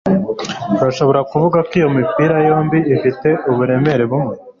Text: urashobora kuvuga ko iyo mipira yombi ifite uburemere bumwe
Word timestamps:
urashobora 0.79 1.19
kuvuga 1.29 1.57
ko 1.67 1.71
iyo 1.79 1.87
mipira 1.95 2.35
yombi 2.47 2.79
ifite 2.95 3.29
uburemere 3.49 4.03
bumwe 4.11 4.35